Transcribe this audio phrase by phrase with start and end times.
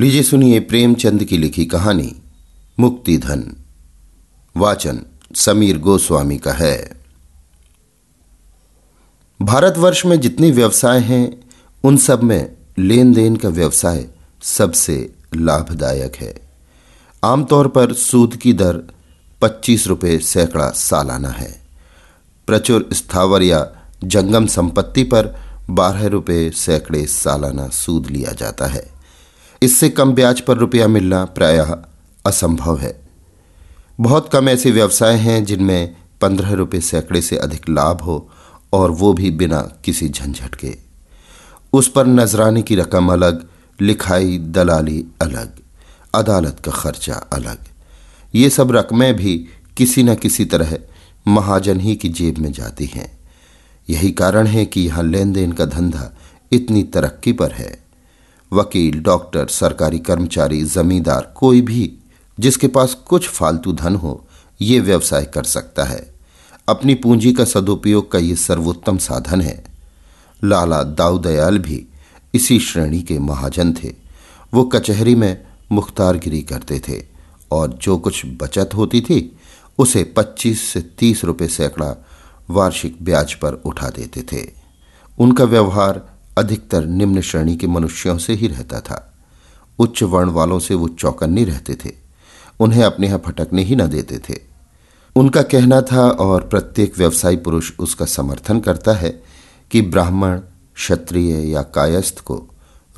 [0.00, 2.16] लीजिए सुनिए प्रेमचंद की लिखी कहानी
[2.80, 3.56] मुक्ति धन
[4.56, 5.00] वाचन
[5.34, 7.00] समीर गोस्वामी का है।
[9.42, 11.50] भारतवर्ष में जितने व्यवसाय हैं,
[11.84, 14.08] उन सब में लेन देन का व्यवसाय
[14.42, 16.40] सबसे लाभदायक है।
[17.24, 18.92] आमतौर पर सूद की दर
[19.42, 21.62] पच्चीस रुपये सैकड़ा सालाना है।
[22.46, 23.72] प्रचुर स्थावर या
[24.04, 28.97] जंगम संपत्ति पर बारह रुपये सैकड़े सालाना सूद लिया जाता है।
[29.62, 31.76] इससे कम ब्याज पर रुपया मिलना प्रायः
[32.26, 33.00] असंभव है।
[34.00, 38.30] बहुत कम ऐसे व्यवसाय हैं जिनमें पंद्रह रुपये सैकड़े से अधिक लाभ हो
[38.72, 40.78] और वो भी बिना किसी झंझट के।
[41.72, 43.48] उस पर नजराने की रकम अलग,
[43.80, 45.52] लिखाई दलाली अलग,
[46.14, 47.58] अदालत का खर्चा अलग।
[48.34, 50.78] ये सब रकमें भी किसी न किसी तरह
[51.28, 53.18] महाजन ही की जेब में जाती हैं।
[53.90, 56.16] यही कारण है कि यहाँ लेन देन का धंधा
[56.52, 57.87] इतनी तरक्की पर है।
[58.52, 61.92] वकील, डॉक्टर, सरकारी कर्मचारी, जमींदार, कोई भी,
[62.40, 64.26] जिसके पास कुछ फालतू धन हो,
[64.60, 66.14] ये व्यवसाय कर सकता है।
[66.68, 69.64] अपनी पूंजी का सदुपयोग का ये सर्वोत्तम साधन है।
[70.44, 71.86] लाला दाऊदयाल भी
[72.34, 73.94] इसी श्रेणी के महाजन थे।
[74.54, 77.02] वो कचहरी में मुख्तारगिरी करते थे
[77.52, 79.38] और जो कुछ बचत होती थी,
[79.78, 82.06] उसे 25 से 30 रुपए सैकड़ा
[82.50, 84.50] वार्षिक ब्याज पर उठा देते थे।
[85.18, 89.14] उनका व्यवहार अधिकतर निम्न श्रेणी के मनुष्यों से ही रहता था।
[89.78, 91.92] उच्च वर्ण वालों से वो चौकन्नी रहते थे।
[92.60, 94.40] उन्हें अपने यहाँ फटकने ही न देते थे।
[95.16, 99.22] उनका कहना था और प्रत्येक व्यवसायी पुरुष उसका समर्थन करता है
[99.70, 100.38] कि ब्राह्मण,
[100.74, 102.48] क्षत्रिय या कायस्थ को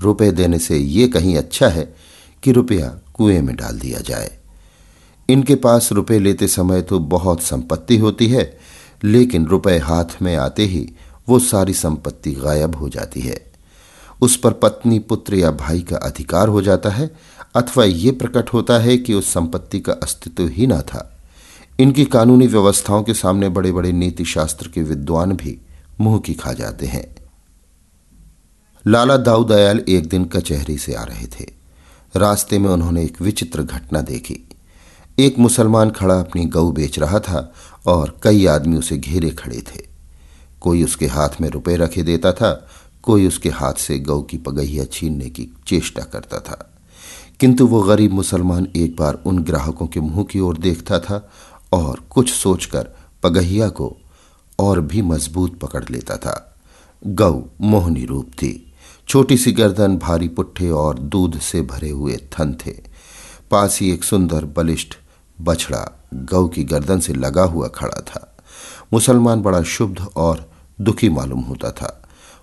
[0.01, 1.97] रुपए देने से ये कहीं अच्छा है
[2.43, 4.39] कि रुपया कुएँ में डाल दिया जाए।
[5.29, 8.59] इनके पास रुपए लेते समय तो बहुत संपत्ति होती है,
[9.05, 10.89] लेकिन रुपए हाथ में आते ही
[11.31, 13.53] वो सारी संपत्ति गायब हो जाती है।
[14.21, 17.11] उस पर पत्नी, पुत्र या भाई का अधिकार हो जाता है,
[17.55, 21.17] अथवा ये प्रकट होता है कि उस संपत्ति का अस्तित्व ही ना था।
[21.81, 25.59] इनकी कानूनी व्यवस्थाओं के सामने बड़े बड़े नीति शास्त्र के विद्वान भी
[26.01, 27.15] मुँह की खा जाते हैं।
[28.87, 31.47] लाला दाऊदयाल एक दिन कचहरी से आ रहे थे।
[32.17, 34.49] रास्ते में उन्होंने एक विचित्र घटना देखी।
[35.19, 37.53] एक मुसलमान खड़ा अपनी गऊ बेच रहा था
[37.87, 39.90] और कई आदमी उसे घेरे खड़े थे।
[40.61, 42.69] कोई उसके हाथ में रुपए रखे देता था,
[43.03, 46.71] कोई उसके हाथ से गौ की पगहिया छीनने की चेष्टा करता था।
[47.41, 51.31] किंतु वो गरीब मुसलमान एक बार उन ग्राहकों के मुँह की ओर देखता था
[51.73, 52.89] और कुछ सोचकर
[53.23, 53.97] पगहिया को
[54.59, 56.55] और भी मज़बूत पकड़ लेता था।
[57.07, 58.75] गौ मोहनी रूप थी।
[59.09, 62.75] छोटी सी गर्दन, भारी पुट्ठे और दूध से भरे हुए थन थे।
[63.51, 64.89] पास ही एक सुंदर, बलिष्ठ,
[65.41, 68.37] बछड़ा गौ की गर्दन से लगा हुआ खड़ा था।
[68.93, 70.50] मुसलमान बड़ा शुद्ध और
[70.81, 72.03] दुखी मालूम होता था।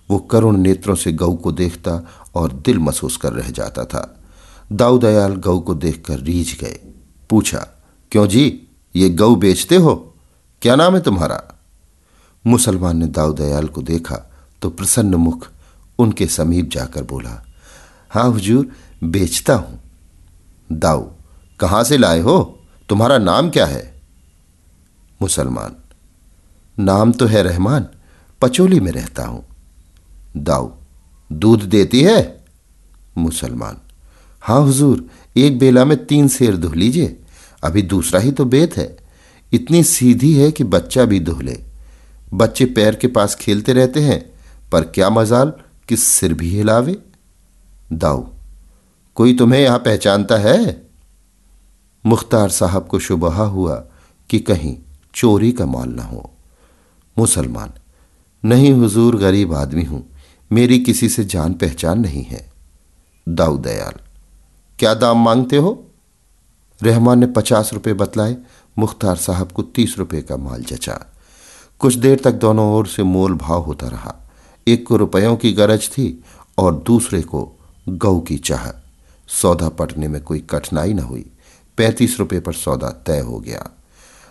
[0.10, 4.20] वो करुण नेत्रों से गऊ को देखता और दिल महसूस कर रह जाता था।
[4.72, 6.80] दाऊदयाल गऊ को देखकर रीझ गए।
[7.30, 7.68] पूछा,
[8.12, 9.96] क्यों जी, ये गऊ बेचते हो?
[10.62, 11.44] क्या नाम है तुम्हारा?
[12.48, 14.16] मुसलमान ने दाऊदयाल को देखा
[14.62, 15.48] तो प्रसन्न मुख
[16.00, 17.44] उनके समीप जाकर बोला
[18.10, 18.68] हाँ हुजूर,
[19.04, 19.80] बेचता हूँ।
[20.72, 21.08] दाऊ,
[21.60, 22.60] कहाँ से लाए हो?
[22.90, 24.02] तुम्हारा नाम क्या है?
[25.22, 25.76] मुसलमान,
[26.80, 27.88] नाम तो है रहमान
[28.42, 29.46] पचोली में रहता हूँ।
[30.38, 30.72] दाऊ,
[31.32, 32.46] दूध देती है?
[33.18, 33.78] मुसलमान।
[34.42, 37.20] हाँ हुजूर, एक बेला में तीन शेर दुह लीजिए।
[37.64, 38.98] अभी दूसरा ही तो बेत है।
[39.54, 41.64] इतनी सीधी है कि बच्चा भी दुह ले।
[42.34, 44.34] बच्चे पैर के पास खेलते रहते हैं,
[44.72, 45.54] पर क्या मजाल
[45.90, 47.02] कि सिर भी हिलावे?
[47.94, 48.28] दाऊ,
[49.16, 50.88] कोई तुम्हें यहाँ पहचानता है?
[52.06, 53.84] मुख्तार साहब को शुबहा हुआ
[54.30, 54.78] कि कहीं
[55.16, 56.32] चोरी का माल ना हो।
[57.18, 57.70] मुसलमान
[58.44, 60.04] नहीं हुजूर गरीब आदमी हूँ,
[60.52, 62.46] मेरी किसी से जान पहचान नहीं है।
[63.28, 64.00] दाऊ दयाल,
[64.80, 65.84] क्या दाम मांगते हो?
[66.80, 68.36] रहमान ने पचास रुपए बतलाए,
[68.78, 71.00] मुख्तार साहब को तीस रुपए का माल जचा।
[71.82, 74.16] कुछ देर तक दोनों ओर से मोल भाव होता रहा।
[74.68, 76.24] एक को रुपयों की गरज थी
[76.58, 77.50] और दूसरे को
[77.88, 78.68] गऊ की चाह।
[79.30, 81.26] सौदा पटने में कोई कठिनाई न हुई।
[81.78, 83.70] पैंतीस रुपए पर सौदा तय हो गया।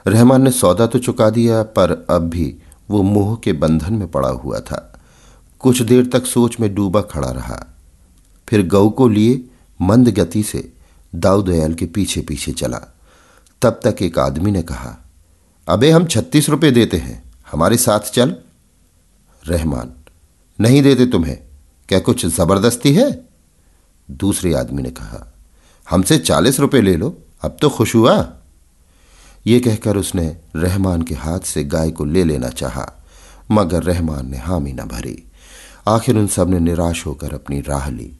[0.06, 2.56] रहमान ने सौदा तो चुका दिया, पर अब भी
[2.90, 5.00] वो मोह के बंधन में पड़ा हुआ था।
[5.58, 7.66] कुछ देर तक सोच में डूबा खड़ा रहा।
[8.48, 9.44] फिर गऊ को लिए
[9.80, 10.72] मंद गति से
[11.14, 12.96] दाऊदयाल के पीछे पीछे चला।
[13.62, 15.10] तब तक एक आदमी ने कहा,
[15.68, 18.36] अबे, हम छत्तीस रुपए देते हैं। हमारे साथ चल।
[19.46, 19.92] रहमान,
[20.60, 21.38] नहीं देते तुम्हें।
[21.88, 23.28] क्या कुछ ज़बरदस्ती है?
[24.10, 25.32] दूसरे आदमी ने कहा,
[25.90, 28.32] हमसे चालीस रुपए ले लो। अब तो खुश हुआ।
[29.46, 30.26] यह कहकर उसने
[30.56, 32.86] रहमान के हाथ से गाय को ले लेना चाहा,
[33.50, 35.22] मगर रहमान ने हामी न भरी।
[35.88, 38.10] आखिर उन सबने निराश होकर अपनी राह ली।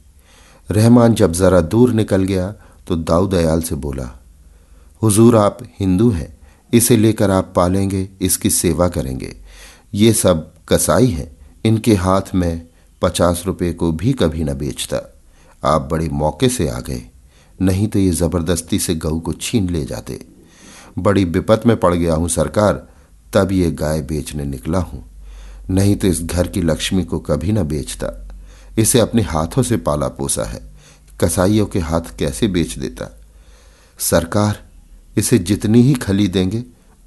[0.69, 2.53] रहमान जब जरा दूर निकल गया
[2.87, 4.09] तो दाऊ दयाल से बोला,
[5.01, 6.37] हुजूर, आप हिंदू हैं,
[6.73, 9.35] इसे लेकर आप पालेंगे, इसकी सेवा करेंगे।
[9.93, 11.29] ये सब कसाई हैं,
[11.65, 12.67] इनके हाथ में
[13.01, 15.01] पचास रुपये को भी कभी न बेचता।
[15.63, 17.01] आप बड़े मौके से आ गए,
[17.59, 20.19] नहीं तो ये ज़बरदस्ती से गऊ को छीन ले जाते।
[20.99, 22.87] बड़ी विपत में पड़ गया हूँ सरकार,
[23.33, 25.05] तब ये गाय बेचने निकला हूँ।
[25.69, 28.27] नहीं तो इस घर की लक्ष्मी को कभी न बेचता।
[28.77, 30.61] इसे अपने हाथों से पाला पोसा है।
[31.23, 33.19] कसाईयों के हाथ कैसे बेच देता?
[33.99, 34.63] सरकार,
[35.17, 36.63] इसे जितनी ही खली देंगे,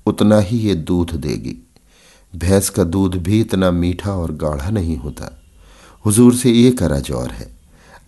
[0.06, 1.66] उतना ही ये दूध देगी।
[2.36, 5.42] भैंस का दूध भी इतना मीठा और गाढ़ा नहीं होता।
[6.06, 7.50] हुजूर से ये करा जौर है।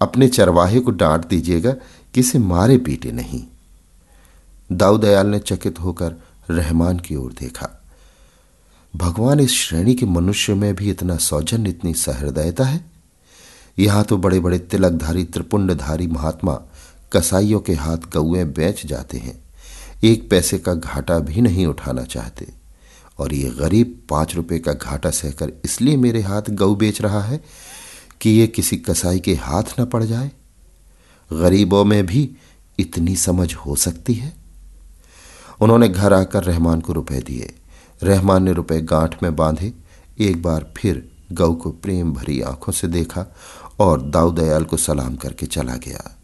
[0.01, 1.71] अपने चरवाहे को डांट दीजिएगा
[2.15, 3.45] कि इसे मारे पीटे नहीं।
[4.77, 6.15] दाऊदयाल ने चकित होकर
[6.51, 7.83] रहमान की ओर देखा।
[8.97, 12.91] भगवान इस श्रेणी के मनुष्य में भी इतना सौजन्य, इतनी सहृदयता है?
[13.79, 16.63] यहाँ तो बड़े बड़े तिलकधारी, त्रिपुंडधारी महात्मा
[17.13, 19.45] कसाईयों के हाथ गौए बेच जाते हैं।
[20.05, 22.49] एक पैसे का घाटा भी नहीं उठाना चाहते।
[23.19, 27.45] और ये गरीब पाँच रुपए का घाटा सहकर इसलिए मेरे हाथ गऊ बेच रहा है
[28.21, 30.33] कि ये किसी कसाई के हाथ न पड़ जाए।
[31.33, 32.37] गरीबों में भी
[32.79, 34.42] इतनी समझ हो सकती है?
[35.63, 37.55] उन्होंने घर आकर रहमान को रुपए दिए।
[38.03, 39.73] रहमान ने रुपए गांठ में बांधे।
[40.19, 43.27] एक बार फिर गऊ को प्रेम भरी आँखों से देखा
[43.81, 46.19] और दाऊदयाल को सलाम करके चला गया।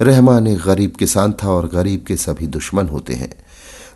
[0.00, 3.34] रहमान एक गरीब किसान था और गरीब के सभी दुश्मन होते हैं।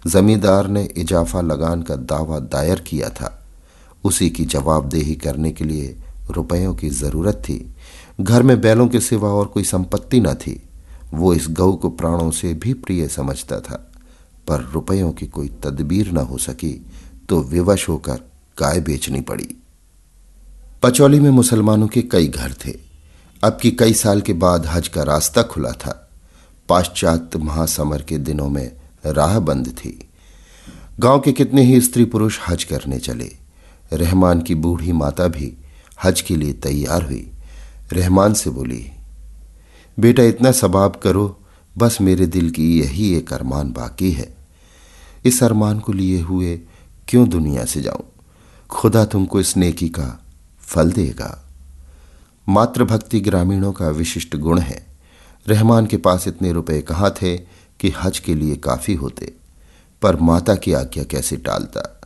[0.06, 3.46] जमींदार ने इजाफा लगान का दावा दायर किया था।
[4.04, 5.96] उसी की जवाबदेही करने के लिए
[6.30, 7.74] रुपयों की ज़रूरत थी।
[8.20, 10.65] घर में बैलों के सिवा और कोई संपत्ति न थी।
[11.14, 13.92] वो इस गऊ को प्राणों से भी प्रिय समझता था।
[14.48, 16.86] पर रुपयों की कोई तदबीर न हो सकी
[17.28, 18.16] तो विवश होकर
[18.60, 19.48] गाय बेचनी पड़ी।
[20.82, 22.74] पचौली में मुसलमानों के कई घर थे।
[23.44, 26.10] अब की कई साल के बाद हज का रास्ता खुला था।
[26.68, 28.72] पाश्चात्य महासमर के दिनों में
[29.06, 30.08] राह बंद थी।
[31.00, 33.30] गाँव के कितने ही स्त्री पुरुष हज करने चले।
[33.92, 35.52] रहमान की बूढ़ी माता भी
[36.04, 37.30] हज के लिए तैयार हुई।
[37.92, 38.90] रहमान से बोली
[40.00, 41.40] बेटा, इतना सबाब करो,
[41.78, 44.36] बस मेरे दिल की यही एक अरमान बाकी है।
[45.24, 46.60] इस अरमान को लिए हुए
[47.08, 48.04] क्यों दुनिया से जाऊँ?
[48.70, 50.24] खुदा तुमको इस नेकी का
[50.60, 51.48] फल देगा।
[52.48, 54.86] मातृभक्ति ग्रामीणों का विशिष्ट गुण है।
[55.46, 57.36] रहमान के पास इतने रुपए कहाँ थे
[57.80, 59.32] कि हज के लिए काफ़ी होते,
[60.02, 62.00] पर माता की आज्ञा कैसे टालता?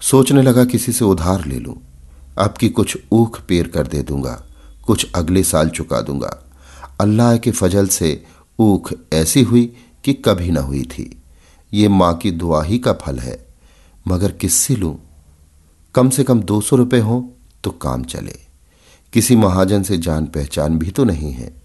[0.00, 1.76] सोचने लगा किसी से उधार ले लूँ।
[2.38, 4.44] अब की कुछ ऊख पेर कर दे दूँगा,
[4.86, 6.43] कुछ अगले साल चुका दूँगा।
[7.00, 8.24] अल्लाह के फजल से
[8.58, 11.22] ऊख ऐसी हुई कि कभी ना हुई थी।
[11.72, 13.46] ये माँ की दुआ ही का फल है।
[14.08, 14.98] मगर किससे लूँ?
[15.94, 17.22] कम से कम दो सौ रुपये हों
[17.64, 18.38] तो काम चले।
[19.12, 21.62] किसी महाजन से जान पहचान भी तो नहीं है।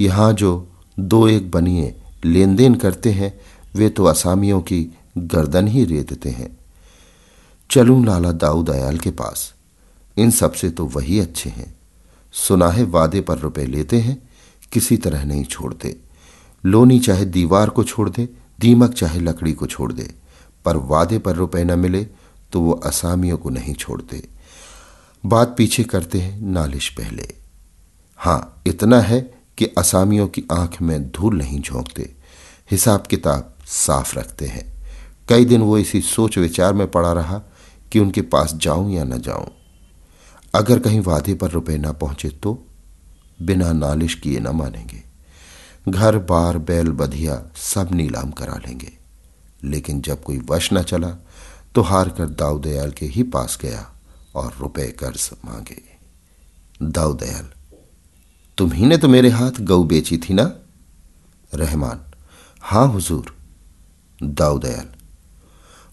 [0.00, 0.68] यहाँ जो
[0.98, 1.94] दो एक बनिए
[2.24, 3.40] लेन देन करते हैं,
[3.74, 4.86] वे तो असामियों की
[5.18, 6.58] गर्दन ही रेतते हैं।
[7.70, 9.54] चलूँ लाला दाऊद दयाल के पास।
[10.16, 11.74] इन सबसे तो वही अच्छे हैं।
[12.32, 14.28] सुना है वादे पर रुपए लेते हैं
[14.74, 15.96] किसी तरह नहीं छोड़ते
[16.64, 18.28] लोनी चाहे दीवार को छोड़ दे,
[18.60, 20.10] दीमक चाहे लकड़ी को छोड़ दे।
[20.64, 22.04] पर वादे पर रुपए न मिले
[22.52, 24.22] तो वो असामियों को नहीं छोड़ते
[25.24, 27.28] बात पीछे करते हैं नालिश पहले।
[28.16, 29.20] हाँ, इतना है
[29.58, 32.12] कि असामियों की आँख में धूल नहीं झोंकते।
[32.70, 34.72] हिसाब किताब साफ़ रखते हैं।
[35.28, 37.42] कई दिन वो इसी सोच विचार में पड़ा रहा
[37.92, 39.46] कि उनके पास जाऊँ या न जाऊँ।
[40.54, 42.66] अगर कहीं वादे पर रुपए ना पहुँचे तो
[43.44, 45.02] बिना नालिश किए न मानेंगे।
[45.88, 48.92] घर, बार, बैल, बधिया सब नीलाम करा लेंगे।
[49.64, 51.10] लेकिन जब कोई वश न चला
[51.74, 53.92] तो हार कर दाऊदयाल के ही पास गया
[54.34, 55.82] और रुपए कर्ज मांगे।
[56.82, 57.48] दाऊदयाल,
[58.58, 60.52] तुम्ही ने तो मेरे हाथ गऊ बेची थी ना?
[61.54, 62.00] रहमान,
[62.60, 63.34] हाँ हुजूर।
[64.22, 64.88] दाऊदयाल,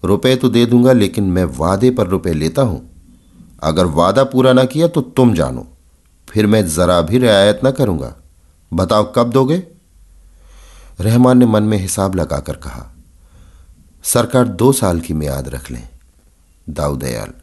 [0.03, 2.89] रुपए तो दे दूँगा, लेकिन मैं वादे पर रुपए लेता हूँ।
[3.63, 5.70] अगर वादा पूरा ना किया तो तुम जानो।
[6.31, 8.13] फिर मैं जरा भी रियायत ना करूँगा।
[8.71, 9.63] बताओ कब दोगे?
[10.99, 12.85] रहमान ने मन में हिसाब लगाकर कहा,
[14.03, 15.87] सरकार दो साल की मियाद रख लें
[16.67, 17.33] दाऊदयाल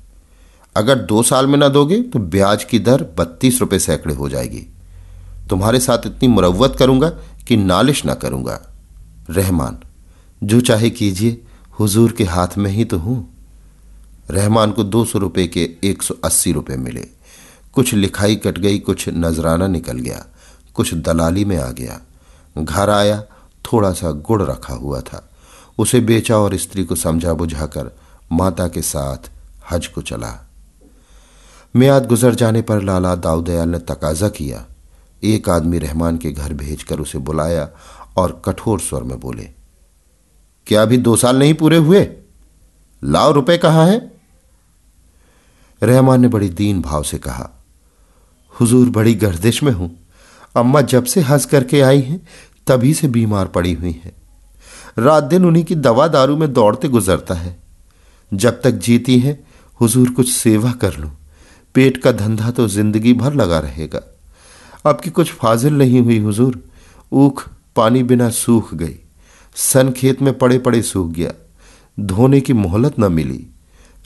[0.77, 4.67] अगर दो साल में ना दोगे तो ब्याज की दर बत्तीस रुपए सैकड़े हो जाएगी।
[5.51, 7.09] तुम्हारे साथ इतनी मुरवत करूँगा
[7.49, 8.61] कि नालिश ना करूँगा।
[9.31, 9.79] रहमान,
[10.43, 11.41] जो चाहे कीजिए,
[11.79, 13.17] हुजूर के हाथ में ही तो हूँ।
[14.31, 17.07] रहमान को दो सौ रुपये के एक सौ अस्सी रुपये मिले।
[17.75, 20.25] कुछ लिखाई कट गई, कुछ नजराना निकल गया,
[20.75, 22.01] कुछ दलाली में आ गया।
[22.59, 23.23] घर आया,
[23.65, 25.29] थोड़ा सा गुड़ रखा हुआ था।
[25.79, 27.91] उसे बेचा और स्त्री को समझा बुझाकर
[28.33, 29.31] माता के साथ
[29.71, 30.49] हज को चला।
[31.77, 34.65] म्याद गुजर जाने पर लाला दाऊदयाल ने तकाजा किया।
[35.23, 37.69] एक आदमी रहमान के घर भेजकर उसे बुलाया
[38.17, 39.49] और कठोर स्वर में बोले,
[40.67, 42.09] क्या अभी दो साल नहीं पूरे हुए?
[43.03, 43.99] लाओ रुपए कहाँ है?
[45.83, 47.51] रहमान ने बड़ी दीन भाव से कहा
[48.61, 50.07] हुजूर बड़ी गर्दिश में हूँ।
[50.57, 52.29] अम्मा जब से हंस करके आई हैं,
[52.67, 54.13] तभी से बीमार पड़ी हुई हैं।
[54.99, 57.63] रात दिन उन्हीं की दवा दारू में दौड़ते गुजरता है।
[58.35, 59.47] जब तक जीती हैं,
[59.81, 61.11] हुजूर कुछ सेवा कर लूँ।
[61.75, 64.03] पेट का धंधा तो ज़िंदगी भर लगा रहेगा।
[64.87, 66.65] अब की कुछ फाजिल नहीं हुई हुजूर।
[67.13, 68.97] ऊख पानी बिना सूख गई।
[69.55, 71.33] सन खेत में पड़े पड़े सूख गया।
[72.01, 73.47] धोने की मोहलत न मिली।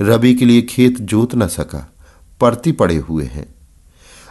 [0.00, 1.92] रबी के लिए खेत जोत न सका।
[2.40, 3.51] पड़ती पड़े हुए हैं।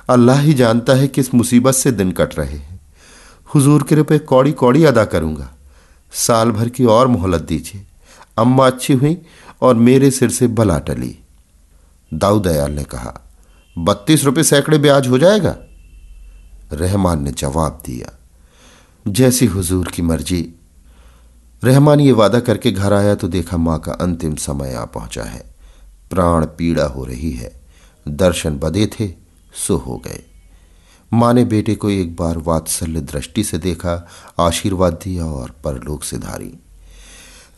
[0.10, 2.79] अल्लाह ही जानता है किस मुसीबत से दिन कट रहे हैं।
[3.55, 5.50] हुजूर के रुपये कौड़ी कौड़ी अदा करूँगा।
[6.13, 7.86] साल भर की और मोहलत दीजिए।
[8.38, 9.17] अम्मा अच्छी हुई
[9.62, 11.17] और मेरे सिर से भला टली।
[12.12, 13.13] दाऊदयाल ने कहा,
[13.75, 15.55] बत्तीस रुपये सैकड़े ब्याज हो जाएगा?
[16.74, 18.12] रहमान ने जवाब दिया,
[19.05, 20.41] जैसी हुजूर की मर्ज़ी।
[21.63, 25.43] रहमान ये वादा करके घर आया तो देखा माँ का अंतिम समय आ पहुँचा है।
[26.12, 27.51] प्राण पीड़ा हो रही है।
[28.08, 29.20] दर्शन बदे थे।
[29.53, 30.24] सो हो गए।
[31.12, 34.08] माँ ने बेटे को एक बार वात्सल्य दृष्टि से देखा,
[34.39, 36.53] आशीर्वाद दिया और परलोक से धारी।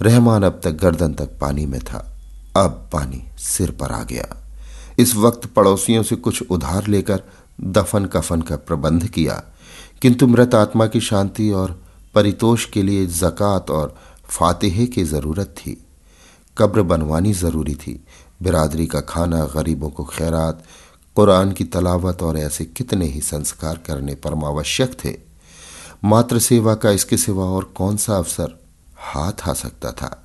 [0.01, 1.99] रहमान अब तक गर्दन तक पानी में था।
[2.57, 4.27] अब पानी सिर पर आ गया।
[4.99, 7.23] इस वक्त पड़ोसियों से कुछ उधार लेकर
[7.61, 9.41] दफन कफन का प्रबंध किया,
[10.01, 11.81] किंतु मृत आत्मा की शांति और
[12.15, 13.95] परितोष के लिए जक़ात और
[14.27, 15.77] फातेहे की ज़रूरत थी।
[16.57, 17.93] कब्र बनवानी ज़रूरी थी।
[18.43, 20.63] बिरादरी का खाना, गरीबों को खैरात
[21.15, 25.15] कुरान की तलावत और ऐसे कितने ही संस्कार करने परमावश्यक थे।
[26.03, 28.59] मात्र सेवा का इसके सिवा और कौन सा अवसर?
[28.97, 30.19] हाथ आ सकता था।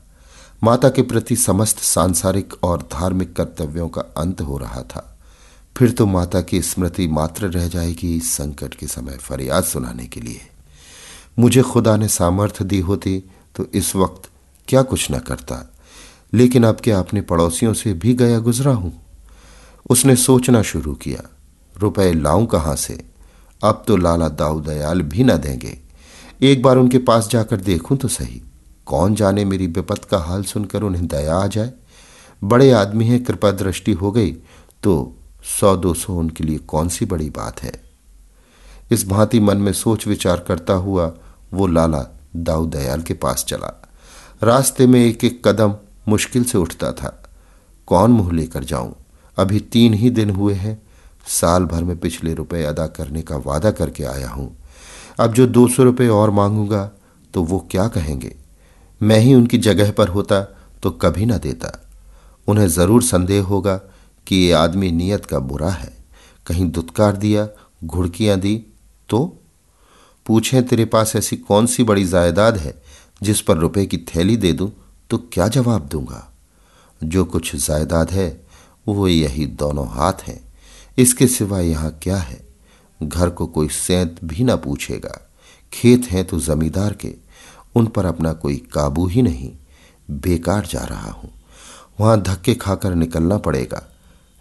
[0.62, 5.04] माता के प्रति समस्त सांसारिक और धार्मिक कर्तव्यों का अंत हो रहा था।
[5.76, 10.20] फिर तो माता की स्मृति मात्र रह जाएगी इस संकट के समय फरियाद सुनाने के
[10.20, 10.40] लिए।
[11.38, 13.22] मुझे खुदा ने सामर्थ्य दी होती
[13.56, 14.28] तो इस वक्त
[14.68, 15.62] क्या कुछ न करता,
[16.32, 18.92] लेकिन क्या अपने पड़ोसियों से भी गया गुजरा हूँ?
[19.90, 21.22] उसने सोचना शुरू किया,
[21.76, 23.04] रुपए लाऊं कहाँ से?
[23.62, 25.78] अब तो लाला दाऊ दयाल भी न देंगे।
[26.42, 28.42] एक बार उनके पास जाकर देखूँ तो सही।
[28.86, 31.72] कौन जाने मेरी विपत का हाल सुनकर उन्हें दया आ जाए?
[32.44, 34.30] बड़े आदमी हैं, कृपा दृष्टि हो गई
[34.82, 35.14] तो
[35.60, 37.72] सौ दो सौ उनके लिए कौन सी बड़ी बात है?
[38.90, 41.12] इस भांति मन में सोच विचार करता हुआ
[41.52, 42.04] वो लाला
[42.36, 43.74] दाऊ दयाल के पास चला।
[44.42, 45.74] रास्ते में एक एक कदम
[46.08, 47.22] मुश्किल से उठता था।
[47.88, 48.94] कौन मुँह लेकर जाऊँ?
[49.38, 50.80] अभी तीन ही दिन हुए हैं।
[51.30, 54.56] साल भर में पिछले रुपए अदा करने का वादा करके आया हूँ।
[55.20, 56.84] अब जो दो सौ रुपये और मांगूँगा
[57.34, 58.34] तो वो क्या कहेंगे?
[59.00, 60.40] मैं ही उनकी जगह पर होता
[60.82, 61.72] तो कभी ना देता।
[62.48, 63.76] उन्हें ज़रूर संदेह होगा
[64.26, 65.92] कि ये आदमी नियत का बुरा है।
[66.46, 67.48] कहीं दुत्कार दिया,
[67.84, 68.56] घुड़कियाँ दी
[69.08, 69.42] तो?
[70.26, 72.74] पूछें, तेरे पास ऐसी कौन सी बड़ी जायदाद है,
[73.22, 74.70] जिस पर रुपए की थैली दे दूँ
[75.10, 76.26] तो क्या जवाब दूँगा?
[77.00, 78.28] जो कुछ जायदाद है
[78.92, 80.52] वो यही दोनों हाथ हैं।
[80.98, 82.48] इसके सिवा यहाँ क्या है?
[83.02, 85.30] घर को कोई सेंत भी ना पूछेगा।
[85.72, 87.14] खेत हैं तो जमींदार के।
[87.76, 89.52] उन पर अपना कोई काबू ही नहीं।
[90.10, 91.30] बेकार जा रहा हूँ।
[92.00, 93.82] वहाँ धक्के खाकर निकलना पड़ेगा।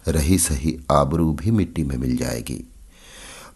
[0.08, 2.72] रही सही आबरू भी मिट्टी में मिल जाएगी।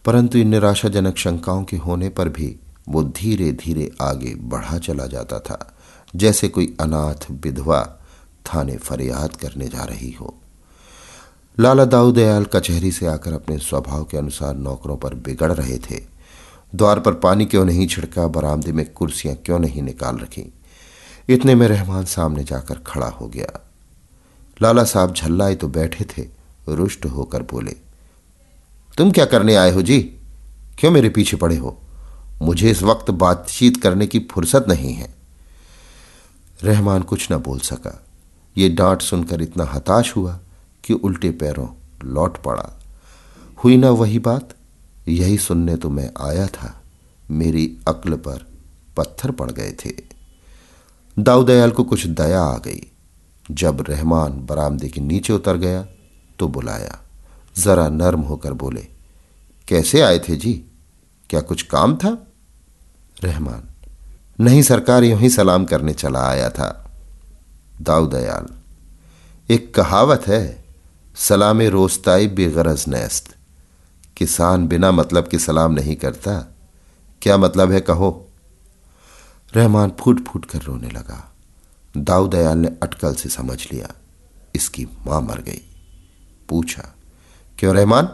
[0.05, 2.59] परंतु इन निराशाजनक शंकाओं के होने पर भी
[2.89, 5.77] वो धीरे धीरे आगे बढ़ा चला जाता था।
[6.15, 7.99] जैसे कोई अनाथ विधवा
[8.45, 10.39] थाने फरियाद करने जा रही हो।
[11.59, 15.99] लाला दाऊदयाल कचहरी से आकर अपने स्वभाव के अनुसार नौकरों पर बिगड़ रहे थे।
[16.75, 20.53] द्वार पर पानी क्यों नहीं छिड़का, बरामदे में कुर्सियाँ क्यों नहीं निकाल रखी?
[21.29, 23.69] इतने में रहमान सामने जाकर खड़ा हो गया।
[24.61, 26.27] लाला साहब झल्लाए तो बैठे थे,
[26.69, 27.75] रुष्ट होकर बोले,
[28.97, 29.99] तुम क्या करने आए हो जी?
[30.79, 31.77] क्यों मेरे पीछे पड़े हो?
[32.41, 35.13] मुझे इस वक्त बातचीत करने की फुर्सत नहीं है।
[36.63, 38.03] रहमान कुछ न बोल सका।
[38.57, 40.39] ये डांट सुनकर इतना हताश हुआ
[40.83, 41.67] कि उल्टे पैरों
[42.03, 42.81] लौट पड़ा।
[43.63, 44.49] हुई ना वही बात?
[45.07, 46.83] यही सुनने तो मैं आया था।
[47.31, 48.47] मेरी अक्ल पर
[48.97, 49.91] पत्थर पड़ गए थे।
[51.19, 52.91] दाऊदयाल को कुछ दया आ गई।
[53.51, 55.87] जब रहमान बरामदे के नीचे उतर गया
[56.39, 56.99] तो बुलाया।
[57.57, 58.87] जरा नर्म होकर बोले,
[59.67, 60.53] कैसे आए थे जी?
[61.29, 62.27] क्या कुछ काम था?
[63.23, 63.63] रहमान,
[64.39, 66.91] नहीं सरकार यूँ ही सलाम करने चला आया था।
[67.81, 68.47] दाऊदयाल
[69.49, 70.62] एक कहावत है
[71.15, 73.35] सलाम रोस्ताई बेगरज नैस्त।
[74.17, 76.55] किसान बिना मतलब के सलाम नहीं करता।
[77.21, 78.29] क्या मतलब है कहो?
[79.53, 81.35] रहमान फूट फूट कर रोने लगा।
[81.97, 83.89] दाऊदयाल ने अटकल से समझ लिया।
[84.55, 85.61] इसकी माँ मर गई।
[86.49, 86.95] पूछा,
[87.59, 88.05] क्यों रहमान?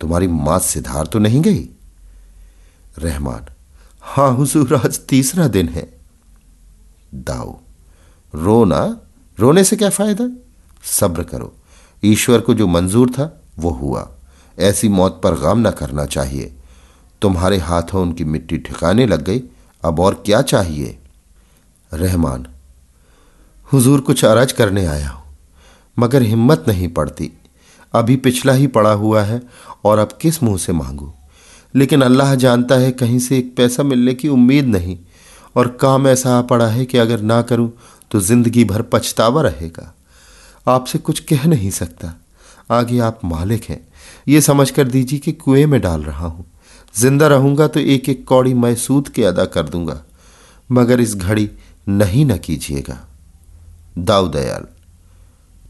[0.00, 1.68] तुम्हारी माँ सिधार तो नहीं गई?
[2.98, 3.46] रहमान,
[4.00, 6.00] हाँ हुजूर, आज तीसरा दिन है।
[7.14, 7.58] दाऊ
[8.34, 9.00] रोना
[9.38, 10.28] रोने से क्या फ़ायदा?
[10.84, 11.56] सब्र करो।
[12.02, 14.08] ईश्वर को जो मंजूर था, वो हुआ।
[14.58, 16.54] ऐसी मौत पर गम न करना चाहिए।
[17.22, 19.42] तुम्हारे हाथों उनकी मिट्टी ठिकाने लग गई,
[19.82, 20.96] अब और क्या चाहिए?
[21.92, 22.46] रहमान,
[23.68, 25.22] हुजूर कुछ अरज करने आया हूँ,
[25.96, 27.30] मगर हिम्मत नहीं पड़ती।
[27.94, 29.40] अभी पिछला ही पड़ा हुआ है,
[29.84, 31.12] और अब किस मुँह से मांगू?
[31.74, 34.98] लेकिन अल्लाह जानता है, कहीं से एक पैसा मिलने की उम्मीद नहीं,
[35.56, 37.70] और काम ऐसा आ पड़ा है कि अगर ना करूँ
[38.10, 39.92] तो ज़िंदगी भर पछतावा रहेगा।
[40.66, 42.14] आपसे कुछ कह नहीं सकता।
[42.70, 43.86] आगे आप मालिक हैं।
[44.28, 46.44] ये समझ कर दीजिए कि कुएँ में डाल रहा हूँ।
[46.94, 50.02] ज़िंदा रहूँगा तो एक एक कौड़ी मैं सूद के अदा कर दूँगा।
[50.72, 51.50] मगर इस घड़ी
[51.88, 52.98] नहीं न कीजिएगा।
[53.98, 54.66] दाऊ दयाल,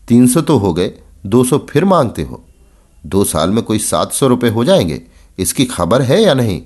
[0.08, 0.92] तीन सौ तो हो गए,
[1.26, 2.44] दो सौ फिर मांगते हो।
[3.06, 5.02] दो साल में कोई सात सौ रुपये हो जाएँगे।
[5.38, 6.62] इसकी खबर है या नहीं?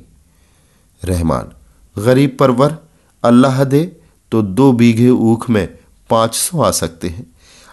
[1.02, 1.52] रहमान,
[1.96, 2.76] गरीब परवर,
[3.24, 3.84] अल्लाह दे
[4.32, 5.66] तो दो बीघे ऊख में
[6.10, 7.26] पाँच सौ आ सकते हैं।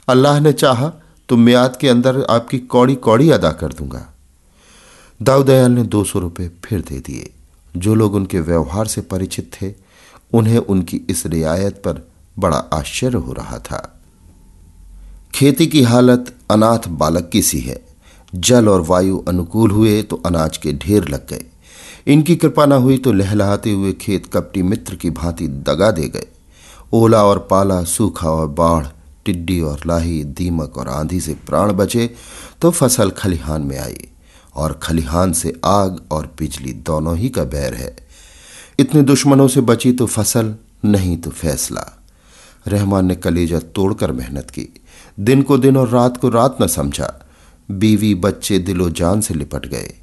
[0.08, 0.92] अल्लाह ने चाहा
[1.30, 4.08] तो म्याद के अंदर आपकी कौड़ी कौड़ी अदा कर दूँगा।
[5.22, 7.30] दाऊदयाल ने दो सौ रुपये फिर दे दिए।
[7.78, 9.74] जो लोग उनके व्यवहार से परिचित थे,
[10.34, 12.02] उन्हें उनकी इस रियायत पर
[12.40, 14.02] बड़ा आश्चर्य हो रहा था।
[15.36, 17.80] खेती की हालत अनाथ बालक की सी है।
[18.36, 21.46] जल और वायु अनुकूल हुए तो अनाज के ढेर लग गए।
[22.08, 26.28] इनकी कृपा न हुई तो लहलहाते हुए खेत कपटी मित्र की भांति दगा दे गए।
[26.94, 28.86] ओला और पाला सूखा और बाढ़
[29.26, 32.16] टिड्डी और लाही, दीमक और आंधी से प्राण बचे
[32.62, 34.08] तो फ़सल खलिहान में आई
[34.56, 37.96] और खलिहान से आग और बिजली दोनों ही का बैर है।
[38.80, 40.56] इतने दुश्मनों से बची तो फ़सल,
[40.86, 42.04] नहीं तो फैसला।
[42.68, 44.82] रहमान ने कलेजा तोड़कर मेहनत की।
[45.20, 47.26] दिन को दिन और रात को रात न समझा।
[47.72, 49.94] बीवी, बच्चे दिलो जान से लिपट गए।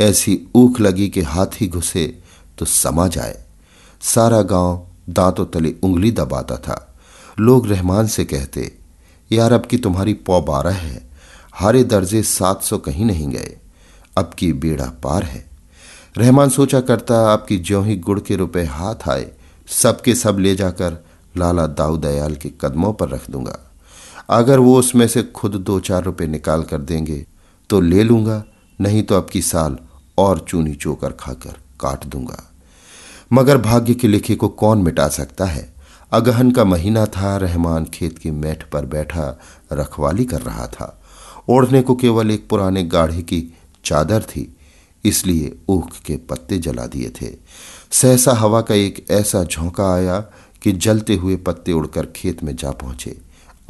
[0.00, 2.18] ऐसी ऊख लगी कि हाथी घुसे
[2.58, 3.44] तो समा जाए।
[4.00, 6.89] सारा गाँव दांतों तले उंगली दबाता था।
[7.40, 8.72] लोग रहमान से कहते,
[9.30, 11.08] यार, अब की तुम्हारी पौ बारह है,
[11.52, 13.56] हारे दर्जे सात सौ कहीं नहीं गए,
[14.16, 15.44] अब की बेड़ा पार है।
[16.16, 19.30] रहमान सोचा करता आपकी ज्यों ही गुड़ के रुपए हाथ आए,
[19.68, 21.04] सबके सब ले जाकर
[21.36, 23.58] लाला दाऊ दयाल के कदमों पर रख दूँगा।
[24.30, 27.24] अगर वो उसमें से खुद दो चार रुपए निकाल कर देंगे
[27.70, 28.42] तो ले लूँगा,
[28.78, 29.76] नहीं तो अब की साल
[30.18, 32.42] और चूनी चोकर खाकर काट दूँगा।
[33.32, 35.69] मगर भाग्य के लिखे को कौन मिटा सकता है?
[36.12, 39.40] अगहन का महीना था, रहमान खेत की मैठ पर बैठा
[39.72, 41.02] रखवाली कर रहा था।
[41.48, 44.56] ओढ़ने को केवल एक पुराने गाढ़े की चादर थी,
[45.04, 47.36] इसलिए ऊख के पत्ते जला दिए थे।
[47.90, 50.20] सहसा हवा का एक ऐसा झोंका आया
[50.62, 53.18] कि जलते हुए पत्ते उड़कर खेत में जा पहुँचे।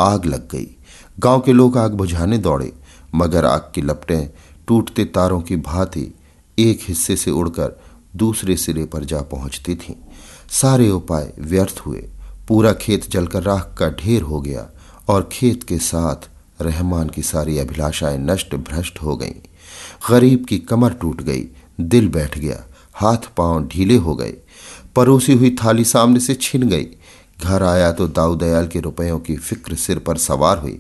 [0.01, 0.77] आग लग गई।
[1.19, 2.73] गाँव के लोग आग बुझाने दौड़े,
[3.15, 4.29] मगर आग की लपटें
[4.67, 6.15] टूटते तारों की भांति
[6.59, 7.81] एक हिस्से से उड़कर
[8.17, 9.95] दूसरे सिरे पर जा पहुँचती थीं।
[10.51, 12.09] सारे उपाय व्यर्थ हुए।
[12.51, 14.67] पूरा खेत जलकर राख का ढेर हो गया
[15.09, 16.29] और खेत के साथ
[16.61, 19.35] रहमान की सारी अभिलाषाएँ नष्ट भ्रष्ट हो गईं।
[20.11, 21.45] गरीब की कमर टूट गई,
[21.81, 24.35] दिल बैठ गया, हाथ पाँव ढीले हो गए,
[24.97, 26.89] परोसी हुई थाली सामने से छिन गई।
[27.43, 30.79] घर आया तो दाऊ दयाल के रुपयों की फ़िक्र सिर पर सवार हुई।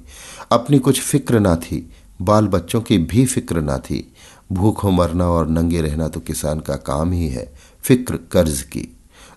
[0.52, 1.90] अपनी कुछ फ़िक्र ना थी
[2.22, 4.04] बाल बच्चों की भी फ़िक्र ना थी।
[4.52, 7.52] भूखों मरना और नंगे रहना तो किसान का काम ही है,
[7.84, 8.88] फ़िक्र कर्ज की।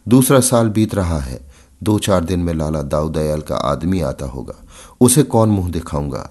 [0.07, 1.52] दूसरा साल बीत रहा है
[1.83, 4.55] दो चार दिन में लाला दाऊ दयाल का आदमी आता होगा।
[5.01, 6.29] उसे कौन मुँह दिखाऊँगा?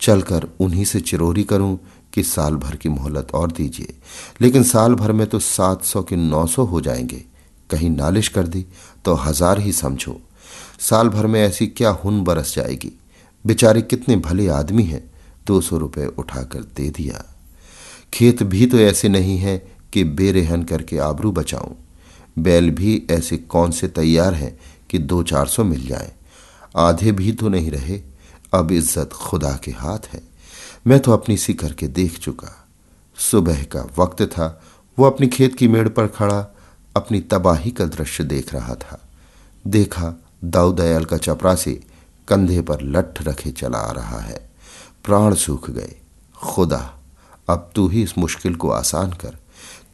[0.00, 1.78] चलकर उन्हीं से चिरोरी करूँ
[2.12, 3.94] कि साल भर की मोहलत और दीजिए।
[4.40, 7.24] लेकिन साल भर में तो सात सौ के नौ सौ हो जाएँगे।
[7.70, 8.64] कहीं नालिश कर दी
[9.04, 10.20] तो हज़ार ही समझो।
[10.80, 12.92] साल भर में ऐसी क्या हुन बरस जाएगी?
[13.44, 15.10] बेचारे कितने भले आदमी हैं,
[15.46, 17.24] दो सौ रुपये उठाकर दे दिया।
[18.14, 19.56] खेत भी तो ऐसे नहीं है
[19.92, 21.74] कि बेरेहन करके आबरू बचाऊं।
[22.38, 24.58] बैल भी ऐसे कौन से तैयार हैं
[24.92, 26.12] कि दो चार सौ मिल जाए।
[26.76, 28.00] आधे भी तो नहीं रहे,
[28.54, 30.22] अब इज़्ज़त खुदा के हाथ है।
[30.86, 32.66] मैं तो अपनी सी करके देख चुका।
[33.18, 34.62] सुबह का वक्त था,
[34.98, 36.46] वो अपनी खेत की मेड़ पर खड़ा,
[36.96, 39.00] अपनी तबाही का दृश्य देख रहा था।
[39.66, 41.72] देखा दाऊ दयाल का चपरासी
[42.28, 44.50] कंधे पर लठ रखे चला आ रहा है।
[45.04, 45.94] प्राण सूख गए।
[46.36, 46.98] खुदा,
[47.48, 49.36] अब तू ही इस मुश्किल को आसान कर।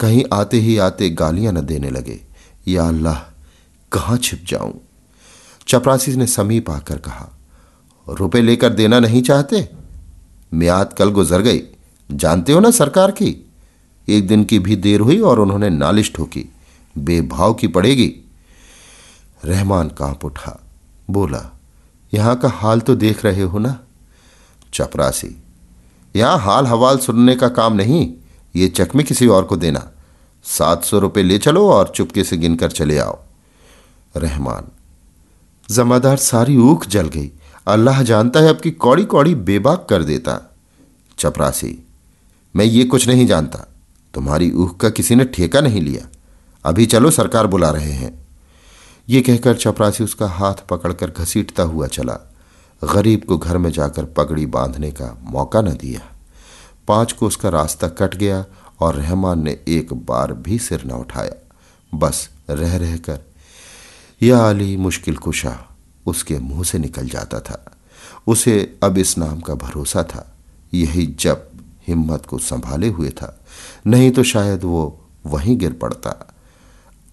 [0.00, 2.20] कहीं आते ही आते गालियाँ न देने लगे।
[2.68, 3.20] या अल्लाह,
[3.92, 4.80] कहाँ छिप जाऊँ?
[5.68, 7.38] चपरासी ने समीप आकर कहा,
[8.08, 9.68] रुपए लेकर देना नहीं चाहते?
[10.54, 11.62] म्याद कल गुजर गई।
[12.10, 13.50] जानते हो ना सरकार की?
[14.08, 16.44] एक दिन की भी देर हुई और उन्होंने नालिश ठोकी।
[16.98, 18.14] बेभाव की पड़ेगी।
[19.44, 20.60] रहमान काँप उठा।
[21.10, 21.58] बोला,
[22.14, 23.78] यहाँ का हाल तो देख रहे हो ना?
[24.74, 25.42] चपरासी,
[26.16, 28.12] यहाँ हाल हवाल सुनने का काम नहीं।
[28.56, 29.90] ये चकमे किसी और को देना।
[30.44, 33.18] सात सौ रुपये ले चलो और चुपके से गिनकर चले आओ।
[34.16, 34.64] रहमान
[35.70, 37.30] जमादार सारी ऊख जल गई।
[37.66, 40.56] अल्लाह जानता है अब की कौड़ी कौड़ी बेबाक कर देता।
[41.18, 41.86] चपरासी,
[42.56, 43.58] मैं ये कुछ नहीं जानता।
[44.14, 46.08] तुम्हारी ऊख का किसी ने ठेका नहीं लिया।
[46.64, 48.26] अभी चलो सरकार बुला रहे हैं।
[49.08, 52.18] ये कहकर चपरासी उसका हाथ पकड़कर घसीटता हुआ चला।
[52.82, 56.00] गरीब को घर में जाकर पगड़ी बांधने का मौका न दिया।
[56.88, 58.44] पाँच को उसका रास्ता कट गया
[58.80, 61.34] और रहमान ने एक बार भी सिर न उठाया।
[61.94, 63.27] बस रह रहकर
[64.22, 65.76] यह अली मुश्किल कुशा,
[66.06, 67.76] उसके मुँह से निकल जाता था।
[68.26, 70.36] उसे अब इस नाम का भरोसा था।
[70.74, 71.48] यही जब
[71.88, 73.40] हिम्मत को संभाले हुए था।
[73.86, 76.34] नहीं तो शायद वो वहीं गिर पड़ता।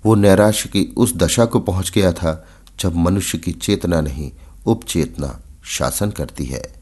[0.05, 2.47] वो नैराश्य की उस दशा को पहुँच गया था,
[2.79, 4.31] जब मनुष्य की चेतना नहीं,
[4.65, 6.73] उपचेतना शासन करती है।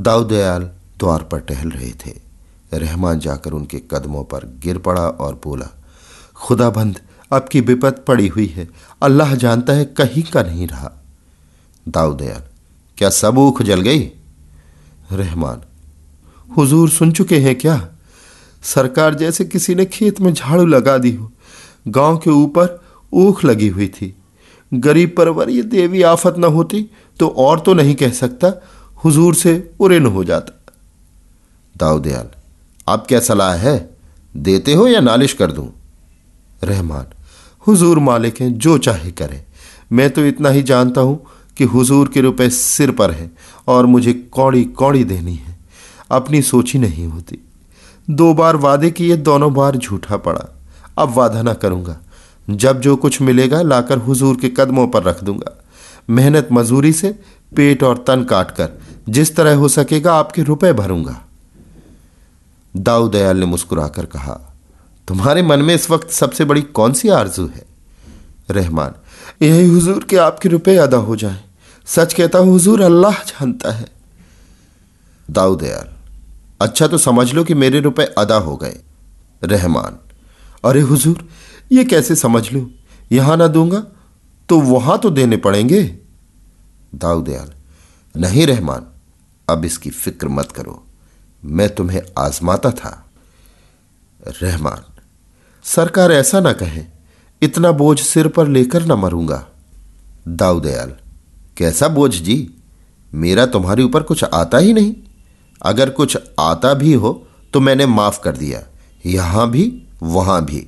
[0.00, 0.62] दाऊदयाल
[0.98, 2.28] द्वार पर टहल रहे थे।
[2.74, 5.68] रहमान जाकर उनके कदमों पर गिर पड़ा और बोला,
[6.34, 8.68] खुदाबंद अब की विपत पड़ी हुई है।
[9.02, 10.90] अल्लाह जानता है कहीं का नहीं रहा।
[11.88, 12.42] दाऊदयाल
[12.98, 14.10] क्या सब ऊख जल गई?
[15.12, 15.62] रहमान,
[16.48, 17.88] हुजूर सुन चुके हैं क्या?
[18.62, 21.30] सरकार जैसे किसी ने खेत में झाड़ू लगा दी हो।
[21.88, 22.80] गाँव के ऊपर
[23.12, 24.14] ऊख लगी हुई थी।
[24.72, 28.52] गरीब परवर ये देवी आफत न होती तो और तो नहीं कह सकता,
[29.04, 30.72] हुजूर से उरे न हो जाता।
[31.76, 32.28] दाऊदयाल
[32.88, 33.78] आप क्या सलाह है?
[34.36, 35.72] देते हो या नालिश कर दूँ?
[36.64, 37.06] रहमान
[37.68, 39.44] हुजूर मालिक हैं, जो चाहे करें।
[39.92, 41.26] मैं तो इतना ही जानता हूँ
[41.56, 43.32] कि हुजूर के रुपए सिर पर हैं
[43.68, 45.58] और मुझे कौड़ी कौड़ी देनी है।
[46.10, 47.38] अपनी सोची नहीं होती।
[48.10, 50.58] दो बार वादे किए, दोनों बार झूठा पड़ा।
[50.98, 51.98] अब वादा ना करूँगा।
[52.50, 55.64] जब जो कुछ मिलेगा, लाकर हुजूर के कदमों पर रख दूँगा।
[56.10, 57.18] मेहनत मजूरी से
[57.56, 58.68] पेट और तन काट कर
[59.08, 61.24] जिस तरह हो सकेगा, आपके रुपए भरूँगा।
[62.76, 64.47] दाऊ दयाल ने मुस्कुराकर कहा
[65.08, 67.64] तुम्हारे मन में इस वक्त सबसे बड़ी कौन सी आरज़ू है?
[68.50, 68.94] रहमान,
[69.42, 71.40] यही हुजूर के आपके रुपए अदा हो जाए।
[71.86, 73.88] सच कहता हूँ, हुजूर अल्लाह जानता है।
[75.30, 75.88] दाऊ दयाल
[76.60, 78.76] अच्छा तो समझ लो कि मेरे रुपए अदा हो गए।
[79.42, 79.98] रहमान,
[80.64, 81.28] अरे हुजूर,
[81.72, 82.70] ये कैसे समझ लो?
[83.12, 83.84] यहाँ ना दूँगा
[84.48, 85.82] तो वहाँ तो देने पड़ेंगे।
[86.94, 87.52] दाऊदयाल
[88.14, 88.86] नहीं रहमान,
[89.48, 90.82] अब इसकी फ़िक्र मत करो।
[91.42, 93.10] मैं तुम्हें आजमाता था।
[94.42, 94.84] रहमान
[95.68, 96.82] सरकार ऐसा ना कहे,
[97.42, 99.46] इतना बोझ सिर पर लेकर ना मरूँगा।
[100.28, 100.92] दाऊदयाल
[101.56, 102.54] कैसा बोझ जी?
[103.14, 104.94] मेरा तुम्हारे ऊपर कुछ आता ही नहीं।
[105.62, 108.62] अगर कुछ आता भी हो तो मैंने माफ़ कर दिया।
[109.06, 110.66] यहाँ भी, वहाँ भी।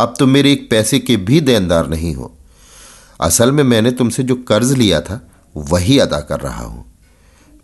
[0.00, 2.32] अब तुम मेरे एक पैसे के भी देनदार नहीं हो।
[3.20, 6.84] असल में मैंने तुमसे जो कर्ज लिया था, वही अदा कर रहा हूँ।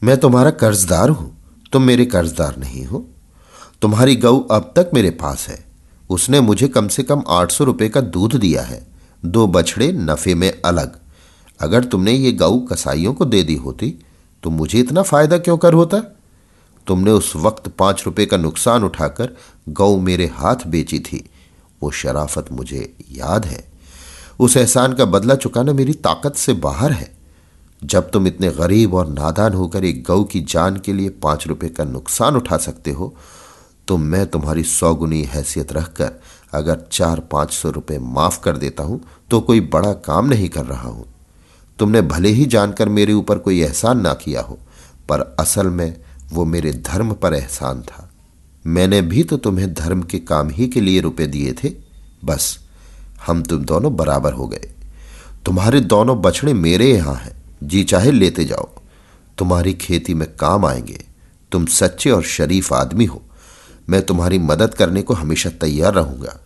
[0.03, 1.37] मैं तुम्हारा कर्जदार हूँ।
[1.73, 3.07] तुम मेरे कर्जदार नहीं हो।
[3.83, 5.68] तुम्हारी गऊ अब तक मेरे पास है।
[6.11, 8.87] उसने मुझे कम से कम आठ सौ रुपये का दूध दिया है।
[9.23, 10.99] दो बछड़े नफे में अलग।
[11.61, 13.95] अगर तुमने ये गऊ कसाईयों को दे दी होती
[14.43, 15.99] तो मुझे इतना फ़ायदा क्यों कर होता?
[16.87, 19.37] तुमने उस वक्त पाँच रुपए का नुकसान उठाकर
[19.69, 21.29] गौ मेरे हाथ बेची थी।
[21.83, 23.65] वो शराफत मुझे याद है।
[24.41, 27.11] उस एहसान का बदला चुकाना मेरी ताकत से बाहर है।
[27.83, 31.69] जब तुम इतने गरीब और नादान होकर एक गऊ की जान के लिए पाँच रुपए
[31.69, 33.15] का नुकसान उठा सकते हो
[33.89, 36.13] तो मैं तुम्हारी सौगुनी हैसियत रखकर
[36.55, 40.65] अगर चार पाँच सौ रुपये माफ़ कर देता हूँ तो कोई बड़ा काम नहीं कर
[40.65, 41.05] रहा हूँ।
[41.79, 44.59] तुमने भले ही जानकर मेरे ऊपर कोई एहसान ना किया हो,
[45.09, 45.97] पर असल में
[46.33, 48.11] वो मेरे धर्म पर एहसान था।
[48.67, 51.73] मैंने भी तो तुम्हें धर्म के काम ही के लिए रुपए दिए थे।
[52.25, 52.59] बस,
[53.27, 54.71] हम तुम दोनों बराबर हो गए।
[55.45, 58.69] तुम्हारे दोनों बछड़े मेरे यहाँ हैं। जी चाहे लेते जाओ।
[59.39, 61.05] तुम्हारी खेती में काम आएँगे।
[61.53, 63.23] तुम सच्चे और शरीफ आदमी हो।
[63.89, 66.39] मैं तुम्हारी मदद करने को हमेशा तैयार रहूँगा।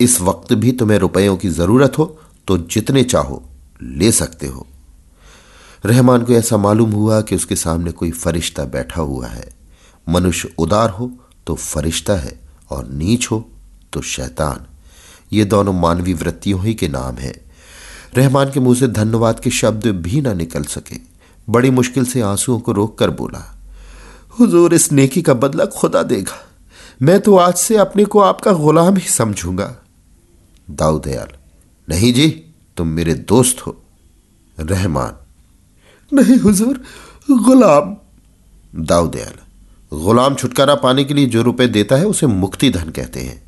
[0.00, 2.04] इस वक्त भी तुम्हें रुपयों की ज़रूरत हो
[2.48, 3.42] तो जितने चाहो
[3.82, 4.66] ले सकते हो।
[5.84, 9.48] रहमान को ऐसा मालूम हुआ कि उसके सामने कोई फरिश्ता बैठा हुआ है।
[10.06, 11.10] मनुष्य उदार हो
[11.46, 12.38] तो फरिश्ता है,
[12.70, 13.44] और नीच हो
[13.92, 14.66] तो शैतान।
[15.32, 17.34] ये दोनों मानवीय वृत्तियों ही के नाम हैं।
[18.14, 20.96] रहमान के मुँह से धन्यवाद के शब्द भी ना निकल सके।
[21.48, 23.44] बड़ी मुश्किल से आंसुओं को रोक कर बोला,
[24.30, 26.42] हुजूर इस नेकी का बदला खुदा देगा।
[27.02, 29.76] मैं तो आज से अपने को आपका गुलाम ही समझूँगा।
[30.70, 31.28] दाऊदयाल
[31.88, 32.28] नहीं जी
[32.76, 33.82] तुम मेरे दोस्त हो।
[34.60, 35.16] रहमान।
[36.12, 36.82] नहीं हुजूर
[37.30, 37.96] गुलाम।
[38.84, 39.34] दाऊदयाल
[39.98, 43.42] गुलाम छुटकारा पाने के लिए जो रुपए देता है उसे मुक्ति धन कहते हैं।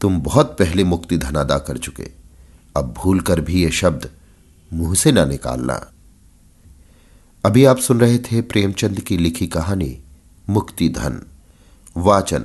[0.00, 2.10] तुम बहुत पहले मुक्ति धन अदा कर चुके।
[2.76, 4.10] अब भूल कर भी ये शब्द
[4.72, 5.92] मुँह से ना निकालना।
[7.44, 9.98] अभी आप सुन रहे थे प्रेमचंद की लिखी कहानी
[10.50, 11.22] मुक्ति धन।
[11.96, 12.44] वाचन